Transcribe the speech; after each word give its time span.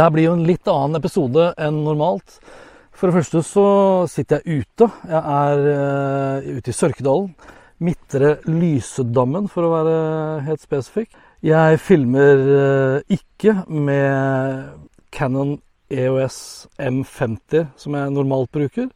Det 0.00 0.06
her 0.06 0.12
blir 0.14 0.24
jo 0.30 0.34
en 0.38 0.46
litt 0.48 0.68
annen 0.72 0.96
episode 0.96 1.42
enn 1.60 1.82
normalt. 1.84 2.38
For 2.96 3.10
det 3.10 3.18
første 3.18 3.42
så 3.44 3.64
sitter 4.08 4.40
jeg 4.40 4.62
ute. 4.62 4.86
Jeg 5.10 5.20
er 5.20 5.64
uh, 5.68 6.46
ute 6.56 6.72
i 6.72 6.76
Sørkedalen. 6.78 7.34
Midtre 7.84 8.30
Lysedammen, 8.48 9.50
for 9.52 9.68
å 9.68 9.74
være 9.74 9.98
helt 10.46 10.64
spesifikk. 10.64 11.12
Jeg 11.44 11.82
filmer 11.84 12.40
uh, 12.48 13.12
ikke 13.12 13.58
med 13.68 14.72
Canon 15.12 15.58
EOS 15.92 16.40
M50, 16.80 17.68
som 17.76 18.00
jeg 18.00 18.16
normalt 18.16 18.48
bruker. 18.56 18.88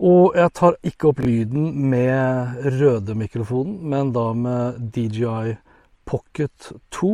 Og 0.00 0.32
jeg 0.40 0.56
tar 0.56 0.80
ikke 0.80 1.12
opp 1.12 1.20
lyden 1.28 1.74
med 1.92 2.64
røde-mikrofonen, 2.80 3.82
men 3.84 4.16
da 4.16 4.30
med 4.32 4.80
DJI 4.96 5.58
Pocket 6.08 6.72
2 7.02 7.12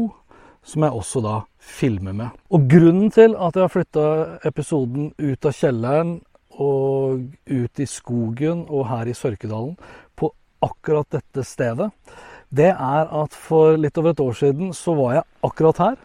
som 0.62 0.84
jeg 0.86 0.94
også 0.94 1.22
da 1.24 1.36
filmer 1.58 2.14
med. 2.16 2.28
Og 2.54 2.68
grunnen 2.70 3.10
til 3.10 3.34
at 3.34 3.56
jeg 3.56 3.64
har 3.64 3.72
flytta 3.72 4.04
episoden 4.48 5.10
ut 5.18 5.48
av 5.48 5.56
kjelleren 5.56 6.14
og 6.62 7.24
ut 7.48 7.80
i 7.80 7.88
skogen 7.88 8.66
og 8.68 8.86
her 8.90 9.08
i 9.08 9.16
Sørkedalen 9.16 9.74
på 10.18 10.30
akkurat 10.62 11.08
dette 11.10 11.44
stedet, 11.46 11.90
det 12.52 12.70
er 12.70 13.08
at 13.08 13.34
for 13.34 13.78
litt 13.80 13.96
over 13.98 14.12
et 14.12 14.20
år 14.20 14.34
siden 14.36 14.72
så 14.76 14.94
var 14.98 15.14
jeg 15.16 15.28
akkurat 15.48 15.82
her 15.82 16.00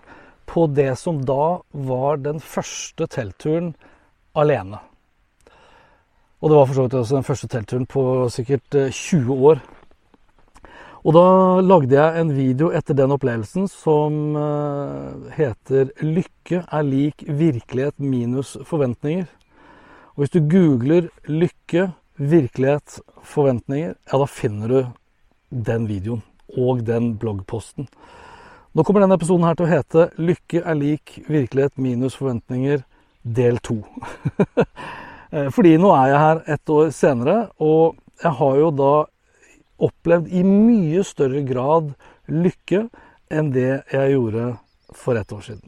på 0.48 0.68
det 0.72 0.94
som 1.00 1.20
da 1.28 1.60
var 1.72 2.22
den 2.24 2.40
første 2.40 3.08
teltturen 3.12 3.74
alene. 4.38 4.80
Og 6.40 6.50
det 6.50 6.58
var 6.58 6.68
for 6.70 6.78
så 6.78 6.86
vidt 6.86 6.96
også 6.96 7.18
den 7.18 7.28
første 7.28 7.50
teltturen 7.52 7.88
på 7.90 8.04
sikkert 8.32 8.78
20 8.94 9.20
eh, 9.20 9.44
år 9.50 9.62
og 11.06 11.14
da 11.14 11.26
lagde 11.62 11.96
jeg 11.96 12.22
en 12.22 12.32
video 12.34 12.70
etter 12.76 12.98
den 12.98 13.14
opplevelsen 13.14 13.68
som 13.70 14.36
eh, 14.36 15.34
heter 15.38 15.92
'Lykke 16.02 16.64
er 16.66 16.84
lik 16.84 17.24
virkelighet 17.28 18.00
minus 18.00 18.58
forventninger'. 18.66 19.28
Og 20.16 20.24
hvis 20.24 20.34
du 20.34 20.40
googler 20.42 21.10
'lykke, 21.28 21.92
virkelighet, 22.18 23.00
forventninger', 23.22 23.94
ja, 23.94 24.18
da 24.18 24.26
finner 24.26 24.68
du 24.68 24.88
den 25.52 25.88
videoen 25.88 26.24
og 26.58 26.86
den 26.86 27.18
bloggposten. 27.18 27.88
Nå 28.74 28.84
kommer 28.84 29.02
denne 29.02 29.16
episoden 29.16 29.46
her 29.46 29.54
til 29.54 29.68
å 29.68 29.70
hete 29.70 30.10
'Lykke 30.18 30.64
er 30.66 30.76
lik 30.76 31.20
virkelighet 31.30 31.78
minus 31.78 32.18
forventninger', 32.18 32.84
del 33.24 33.58
to. 33.60 33.84
Eh, 35.28 35.50
fordi 35.52 35.74
nå 35.76 35.90
er 35.92 36.06
jeg 36.08 36.20
her 36.24 36.38
et 36.54 36.70
år 36.72 36.92
senere, 36.96 37.50
og 37.60 37.98
jeg 38.24 38.32
har 38.32 38.54
jo 38.56 38.70
da 38.72 38.92
opplevd 39.78 40.32
i 40.34 40.44
mye 40.46 41.04
større 41.06 41.44
grad 41.48 41.94
lykke 42.28 42.88
enn 43.34 43.52
det 43.56 43.70
jeg 43.92 44.14
gjorde 44.16 44.52
for 44.96 45.20
ett 45.20 45.34
år 45.34 45.44
siden. 45.46 45.66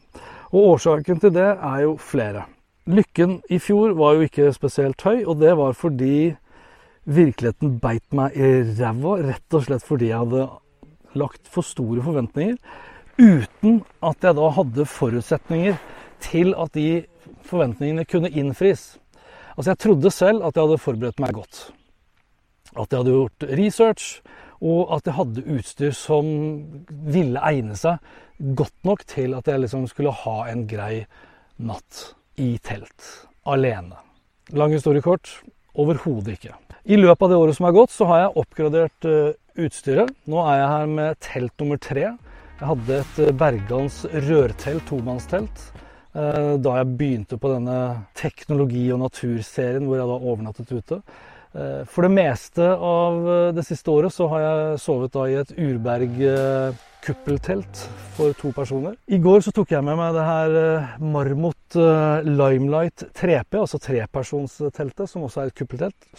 Og 0.49 0.75
årsaken 0.75 1.19
til 1.21 1.33
det 1.35 1.49
er 1.53 1.81
jo 1.83 1.95
flere. 2.01 2.45
Lykken 2.89 3.39
i 3.53 3.59
fjor 3.61 3.93
var 3.97 4.17
jo 4.17 4.25
ikke 4.25 4.49
spesielt 4.55 5.01
høy, 5.05 5.21
og 5.27 5.37
det 5.43 5.53
var 5.59 5.77
fordi 5.77 6.33
virkeligheten 7.09 7.77
beit 7.81 8.05
meg 8.15 8.33
i 8.37 8.49
ræva, 8.79 9.19
rett 9.27 9.57
og 9.57 9.65
slett 9.65 9.85
fordi 9.85 10.09
jeg 10.09 10.23
hadde 10.23 10.47
lagt 11.19 11.49
for 11.49 11.65
store 11.65 12.01
forventninger, 12.05 12.57
uten 13.19 13.81
at 14.05 14.25
jeg 14.25 14.37
da 14.39 14.51
hadde 14.55 14.89
forutsetninger 14.89 15.77
til 16.23 16.55
at 16.57 16.73
de 16.73 17.03
forventningene 17.45 18.05
kunne 18.09 18.31
innfris. 18.31 18.95
Altså, 19.57 19.73
jeg 19.73 19.81
trodde 19.83 20.11
selv 20.13 20.45
at 20.45 20.55
jeg 20.55 20.65
hadde 20.65 20.81
forberedt 20.81 21.21
meg 21.21 21.35
godt 21.35 21.67
at 22.75 22.91
jeg 22.91 23.01
hadde 23.01 23.15
gjort 23.15 23.47
research, 23.57 24.09
og 24.59 24.91
at 24.97 25.07
jeg 25.07 25.15
hadde 25.15 25.45
utstyr 25.55 25.95
som 25.95 26.27
ville 26.89 27.41
egne 27.47 27.77
seg 27.79 27.97
godt 28.39 28.75
nok 28.87 29.03
til 29.07 29.35
at 29.37 29.47
jeg 29.47 29.63
liksom 29.63 29.87
skulle 29.89 30.13
ha 30.15 30.37
en 30.51 30.65
grei 30.67 31.05
natt 31.59 32.13
i 32.39 32.53
telt. 32.63 33.07
Alene. 33.49 33.99
Lang 34.55 34.73
historie 34.73 35.03
kort 35.03 35.31
overhodet 35.79 36.37
ikke. 36.37 36.55
I 36.89 36.97
løpet 36.97 37.25
av 37.25 37.31
det 37.31 37.39
året 37.39 37.57
som 37.57 37.67
er 37.67 37.75
gått, 37.75 37.93
så 37.93 38.07
har 38.09 38.23
jeg 38.23 38.37
oppgradert 38.41 39.07
uh, 39.07 39.33
utstyret. 39.59 40.13
Nå 40.31 40.39
er 40.45 40.61
jeg 40.61 40.69
her 40.73 40.93
med 40.95 41.19
telt 41.23 41.61
nummer 41.61 41.81
tre. 41.83 42.05
Jeg 42.59 42.69
hadde 42.71 43.01
et 43.01 43.19
uh, 43.21 43.33
Bergans 43.37 43.99
rørtelt, 44.29 44.85
tomannstelt, 44.89 45.65
uh, 46.15 46.55
da 46.57 46.77
jeg 46.79 46.95
begynte 46.99 47.39
på 47.41 47.51
denne 47.51 47.79
teknologi- 48.17 48.87
og 48.95 49.03
naturserien 49.03 49.85
hvor 49.85 49.99
jeg 49.99 50.09
da 50.09 50.17
overnattet 50.31 50.73
ute. 50.73 51.01
Eh, 51.53 51.85
for 51.89 52.05
det 52.05 52.11
meste 52.13 52.65
av 52.75 53.25
eh, 53.25 53.47
det 53.57 53.63
siste 53.65 53.89
året 53.89 54.13
så 54.13 54.27
har 54.29 54.43
jeg 54.43 54.81
sovet 54.83 55.15
da 55.15 55.23
i 55.25 55.37
et 55.39 55.53
Urberg 55.57 56.21
eh, 56.21 56.83
kuppeltelt 57.01 57.81
for 58.13 58.35
to 58.37 58.51
personer. 58.53 58.99
I 59.09 59.17
går 59.23 59.41
så 59.41 59.53
tok 59.55 59.73
jeg 59.73 59.85
med 59.87 59.97
meg 59.97 60.13
det 60.13 60.25
her 60.27 60.55
Marmot 60.99 61.77
Limelight 62.27 63.05
3P, 63.15 63.55
altså 63.55 63.79
trepersonsteltet, 63.81 65.07
som 65.07 65.23
også 65.25 65.45
er 65.45 65.49
et 65.49 65.57
kuppeltelt. 65.57 66.09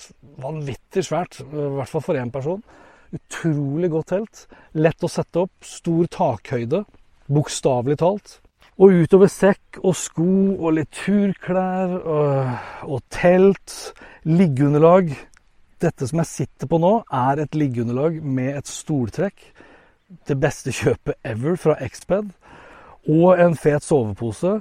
Vanvittig 0.40 1.04
svært, 1.04 1.42
i 1.44 1.66
hvert 1.76 1.92
fall 1.92 2.06
for 2.06 2.18
én 2.18 2.32
person. 2.32 2.64
Utrolig 3.12 3.90
godt 3.92 4.14
telt. 4.14 4.46
Lett 4.80 5.04
å 5.04 5.10
sette 5.12 5.44
opp. 5.44 5.52
Stor 5.60 6.08
takhøyde. 6.16 6.86
Bokstavelig 7.28 8.00
talt. 8.00 8.38
Og 8.78 9.02
utover 9.02 9.28
sekk 9.32 9.80
og 9.82 9.96
sko 9.98 10.28
og 10.54 10.76
litt 10.78 10.92
turklær 11.02 11.96
og, 11.98 12.52
og 12.86 13.02
telt, 13.12 13.74
liggeunderlag 14.28 15.10
Dette 15.80 16.04
som 16.04 16.20
jeg 16.20 16.28
sitter 16.28 16.68
på 16.68 16.76
nå, 16.76 16.92
er 17.08 17.40
et 17.40 17.56
liggeunderlag 17.56 18.18
med 18.20 18.58
et 18.58 18.68
stoltrekk. 18.68 19.38
Det 20.28 20.36
beste 20.36 20.74
kjøpet 20.76 21.16
ever 21.24 21.56
fra 21.56 21.78
Xped. 21.80 22.28
Og 23.08 23.40
en 23.40 23.56
fet 23.56 23.86
sovepose. 23.86 24.58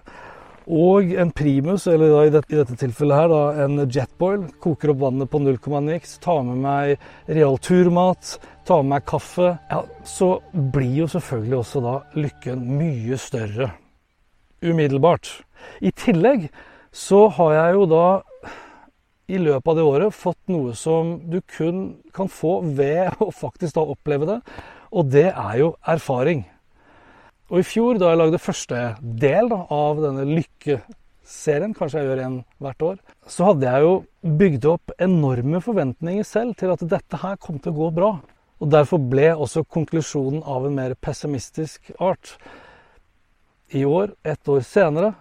Og 0.70 1.12
en 1.20 1.34
primus, 1.36 1.90
eller 1.92 2.14
i 2.22 2.32
dette, 2.32 2.54
i 2.54 2.62
dette 2.62 2.78
tilfellet 2.80 3.20
her 3.20 3.34
da, 3.34 3.42
en 3.66 3.84
jetboil. 3.84 4.48
Koker 4.64 4.94
opp 4.94 5.04
vannet 5.04 5.28
på 5.28 5.44
0,9 5.44 5.98
x. 5.98 6.16
Tar 6.24 6.40
med 6.48 6.64
meg 6.64 6.96
real 7.28 7.60
turmat. 7.68 8.38
Tar 8.64 8.86
med 8.86 8.94
meg 8.94 9.08
kaffe. 9.12 9.58
Ja, 9.68 9.84
så 10.08 10.38
blir 10.54 11.02
jo 11.02 11.12
selvfølgelig 11.12 11.60
også 11.60 11.84
da 11.84 12.00
lykken 12.16 12.64
mye 12.80 13.20
større 13.20 13.74
umiddelbart. 14.62 15.32
I 15.82 15.92
tillegg 15.92 16.50
så 16.96 17.28
har 17.38 17.56
jeg 17.56 17.78
jo 17.78 17.88
da 17.90 18.06
i 19.30 19.38
løpet 19.38 19.70
av 19.70 19.78
det 19.78 19.86
året 19.86 20.16
fått 20.16 20.40
noe 20.50 20.74
som 20.78 21.18
du 21.30 21.40
kun 21.46 21.82
kan 22.16 22.30
få 22.32 22.60
ved 22.66 23.14
å 23.26 23.30
faktisk 23.34 23.78
da 23.78 23.86
oppleve 23.94 24.30
det, 24.30 24.40
og 24.90 25.12
det 25.14 25.30
er 25.30 25.60
jo 25.62 25.74
erfaring. 25.86 26.48
Og 27.50 27.62
i 27.62 27.66
fjor, 27.66 27.98
da 27.98 28.12
jeg 28.12 28.22
lagde 28.22 28.42
første 28.42 28.80
del 29.02 29.50
da, 29.50 29.64
av 29.74 30.02
denne 30.04 30.26
lykkeserien, 30.30 31.74
kanskje 31.78 32.02
jeg 32.02 32.10
gjør 32.10 32.22
en 32.26 32.36
hvert 32.62 32.86
år, 32.86 33.00
så 33.26 33.48
hadde 33.50 33.72
jeg 33.72 33.86
jo 33.86 33.96
bygd 34.42 34.68
opp 34.70 34.94
enorme 35.02 35.62
forventninger 35.66 36.28
selv 36.28 36.58
til 36.60 36.74
at 36.74 36.86
dette 36.92 37.22
her 37.24 37.40
kom 37.42 37.58
til 37.58 37.74
å 37.74 37.80
gå 37.80 37.90
bra. 37.98 38.12
Og 38.60 38.70
derfor 38.70 39.02
ble 39.02 39.32
også 39.34 39.64
konklusjonen 39.66 40.44
av 40.46 40.68
en 40.68 40.78
mer 40.78 40.94
pessimistisk 41.02 41.90
art 41.98 42.36
i 43.76 43.86
år, 43.86 44.14
ett 44.24 44.48
år 44.50 44.62
senere, 44.66 45.14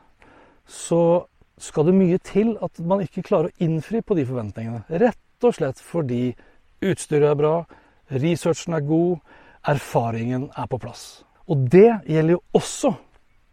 så 0.67 1.27
skal 1.59 1.89
det 1.89 1.97
mye 1.97 2.19
til 2.23 2.55
at 2.63 2.79
man 2.87 3.03
ikke 3.03 3.25
klarer 3.27 3.51
å 3.51 3.65
innfri 3.65 4.03
på 4.03 4.17
de 4.19 4.25
forventningene. 4.29 4.85
Rett 4.89 5.47
og 5.47 5.57
slett 5.57 5.81
fordi 5.83 6.33
utstyret 6.85 7.33
er 7.33 7.39
bra, 7.39 7.55
researchen 8.13 8.77
er 8.79 8.87
god, 8.87 9.19
erfaringen 9.69 10.49
er 10.57 10.71
på 10.71 10.81
plass. 10.81 11.25
Og 11.49 11.69
det 11.73 11.91
gjelder 12.07 12.37
jo 12.37 12.43
også 12.57 12.95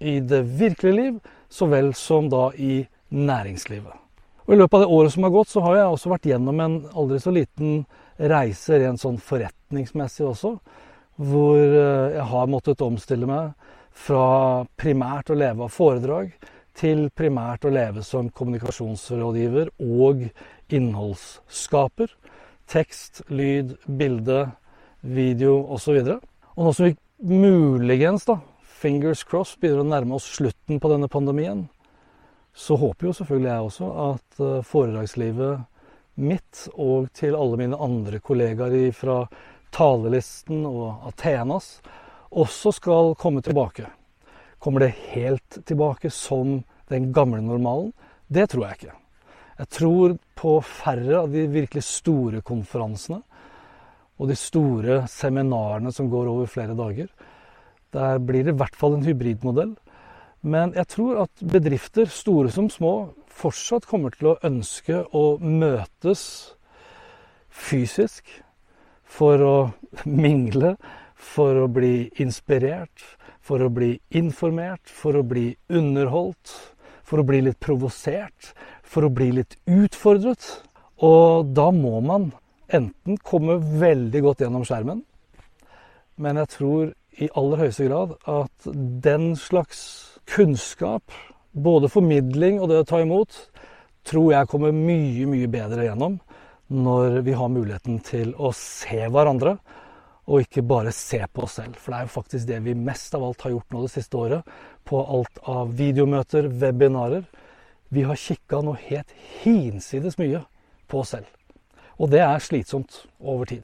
i 0.06 0.19
det 0.19 0.44
virkelige 0.59 0.95
liv, 0.95 1.19
så 1.50 1.68
vel 1.71 1.94
som 1.95 2.27
da 2.30 2.50
i 2.57 2.83
næringslivet. 3.15 4.01
Og 4.45 4.53
I 4.53 4.57
løpet 4.59 4.77
av 4.77 4.83
det 4.83 4.94
året 4.94 5.13
som 5.13 5.25
har 5.25 5.33
gått, 5.33 5.50
så 5.50 5.62
har 5.65 5.77
jeg 5.80 5.94
også 5.94 6.12
vært 6.12 6.27
gjennom 6.30 6.59
en 6.62 6.75
aldri 6.94 7.19
så 7.21 7.31
liten 7.33 7.86
reise 8.19 8.77
rent 8.81 9.01
sånn 9.01 9.18
forretningsmessig 9.18 10.27
også. 10.27 10.51
Hvor 11.15 11.57
eh, 11.57 12.18
jeg 12.18 12.27
har 12.30 12.51
måttet 12.51 12.83
omstille 12.86 13.30
meg 13.30 13.56
fra 13.95 14.65
primært 14.77 15.31
å 15.31 15.38
leve 15.39 15.65
av 15.65 15.74
foredrag 15.74 16.33
til 16.75 17.07
primært 17.15 17.65
å 17.65 17.71
leve 17.74 18.03
som 18.03 18.27
kommunikasjonsrådgiver 18.36 19.71
og 19.80 20.25
innholdsskaper. 20.74 22.12
Tekst, 22.68 23.24
lyd, 23.30 23.75
bilde, 23.86 24.50
video 25.06 25.62
osv. 25.75 26.01
Og, 26.01 26.25
og 26.56 26.68
nå 26.68 26.74
som 26.75 26.89
vi 26.89 26.95
muligens, 27.25 28.25
da, 28.27 28.39
fingers 28.81 29.24
crossed, 29.27 29.62
begynner 29.62 29.86
å 29.86 29.89
nærme 29.94 30.18
oss 30.18 30.27
slutten 30.36 30.81
på 30.81 30.92
denne 30.92 31.09
pandemien, 31.12 31.68
så 32.56 32.77
håper 32.80 33.09
jo 33.09 33.15
selvfølgelig 33.15 33.51
jeg 33.51 33.69
også 33.69 33.88
at 34.06 34.44
eh, 34.44 34.59
foredragslivet 34.63 35.65
mitt 36.15 36.68
og 36.80 37.09
til 37.15 37.36
alle 37.36 37.59
mine 37.59 37.80
andre 37.83 38.21
kollegaer 38.24 38.94
fra 38.95 39.25
Talelisten 39.75 40.63
og 40.69 41.03
Athenas 41.09 41.80
også 42.31 42.74
skal 42.75 43.13
komme 43.19 43.42
tilbake. 43.45 43.88
Kommer 44.60 44.86
det 44.86 44.95
helt 45.13 45.60
tilbake 45.66 46.10
som 46.10 46.63
den 46.89 47.12
gamle 47.13 47.42
normalen? 47.42 47.94
Det 48.27 48.50
tror 48.50 48.68
jeg 48.68 48.80
ikke. 48.80 48.95
Jeg 49.56 49.69
tror 49.72 50.18
på 50.36 50.57
færre 50.68 51.22
av 51.22 51.31
de 51.31 51.45
virkelig 51.48 51.86
store 51.88 52.42
konferansene 52.44 53.22
og 54.19 54.30
de 54.31 54.36
store 54.39 55.04
seminarene 55.12 55.92
som 55.95 56.10
går 56.12 56.27
over 56.31 56.50
flere 56.50 56.75
dager. 56.75 57.07
Der 57.95 58.19
blir 58.19 58.44
det 58.44 58.56
i 58.56 58.60
hvert 58.60 58.75
fall 58.75 58.98
en 58.98 59.06
hybridmodell. 59.06 59.75
Men 60.45 60.75
jeg 60.75 60.88
tror 60.92 61.24
at 61.24 61.45
bedrifter, 61.51 62.06
store 62.12 62.51
som 62.54 62.68
små, 62.69 63.13
fortsatt 63.31 63.88
kommer 63.89 64.13
til 64.13 64.33
å 64.33 64.39
ønske 64.45 65.01
å 65.16 65.38
møtes 65.42 66.21
fysisk 67.50 68.30
for 69.04 69.42
å 69.42 69.56
mingle, 70.06 70.75
for 71.16 71.64
å 71.64 71.68
bli 71.72 72.10
inspirert, 72.22 73.04
for 73.42 73.64
å 73.64 73.70
bli 73.72 73.96
informert, 74.18 74.84
for 74.86 75.18
å 75.18 75.24
bli 75.26 75.54
underholdt, 75.70 76.54
for 77.06 77.22
å 77.22 77.28
bli 77.28 77.44
litt 77.46 77.60
provosert, 77.62 78.54
for 78.84 79.08
å 79.08 79.14
bli 79.14 79.32
litt 79.40 79.58
utfordret. 79.70 80.46
Og 81.06 81.52
da 81.56 81.70
må 81.76 82.00
man 82.02 82.32
enten 82.74 83.20
komme 83.22 83.60
veldig 83.60 84.22
godt 84.26 84.42
gjennom 84.46 84.66
skjermen, 84.66 85.04
men 86.16 86.40
jeg 86.42 86.52
tror 86.56 86.94
i 87.22 87.30
aller 87.40 87.62
høyeste 87.64 87.88
grad 87.88 88.16
at 88.28 88.68
den 89.04 89.34
slags 89.40 89.82
kunnskap, 90.32 91.04
både 91.52 91.92
formidling 91.92 92.60
og 92.60 92.72
det 92.72 92.82
å 92.82 92.88
ta 92.88 93.00
imot, 93.04 93.38
tror 94.06 94.34
jeg 94.34 94.50
kommer 94.52 94.76
mye, 94.76 95.28
mye 95.30 95.50
bedre 95.52 95.88
gjennom 95.88 96.18
når 96.74 97.22
vi 97.26 97.36
har 97.38 97.52
muligheten 97.52 98.00
til 98.06 98.34
å 98.42 98.52
se 98.58 99.06
hverandre 99.12 99.56
og 100.25 100.42
ikke 100.42 100.63
bare 100.66 100.92
se 100.95 101.19
på 101.31 101.45
oss 101.45 101.60
selv. 101.60 101.77
For 101.77 101.94
det 101.94 102.00
er 102.00 102.07
jo 102.07 102.13
faktisk 102.16 102.48
det 102.50 102.60
vi 102.66 102.74
mest 102.77 103.13
av 103.16 103.24
alt 103.27 103.45
har 103.45 103.54
gjort 103.54 103.75
nå 103.75 103.83
det 103.86 103.94
siste 103.94 104.18
året. 104.18 104.56
På 104.86 105.04
alt 105.04 105.42
av 105.45 105.74
videomøter, 105.77 106.50
webinarer. 106.50 107.25
Vi 107.94 108.06
har 108.07 108.18
kikka 108.18 108.63
noe 108.66 108.80
helt 108.88 109.13
hinsides 109.44 110.18
mye 110.22 110.42
på 110.89 111.04
oss 111.04 111.13
selv. 111.13 111.30
Og 112.01 112.10
det 112.12 112.24
er 112.25 112.42
slitsomt 112.44 113.04
over 113.22 113.45
tid. 113.50 113.63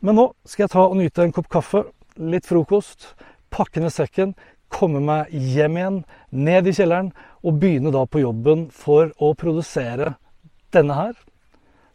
Men 0.00 0.18
nå 0.18 0.30
skal 0.48 0.64
jeg 0.64 0.74
ta 0.74 0.86
og 0.88 0.96
nyte 0.98 1.24
en 1.24 1.32
kopp 1.32 1.50
kaffe, 1.52 1.84
litt 2.16 2.48
frokost, 2.48 3.12
pakke 3.52 3.80
ned 3.80 3.92
sekken, 3.94 4.34
komme 4.72 5.00
meg 5.04 5.30
hjem 5.30 5.78
igjen, 5.78 6.00
ned 6.30 6.68
i 6.68 6.74
kjelleren, 6.74 7.12
og 7.44 7.60
begynne 7.62 7.92
da 7.94 8.02
på 8.08 8.24
jobben 8.24 8.66
for 8.74 9.12
å 9.22 9.32
produsere 9.38 10.16
denne 10.74 10.98
her. 10.98 11.14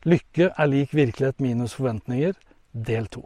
Lykke 0.07 0.53
er 0.53 0.71
lik 0.71 0.95
virkelighet 0.95 1.43
minus 1.43 1.75
forventninger, 1.75 2.37
del 2.73 3.09
to. 3.11 3.25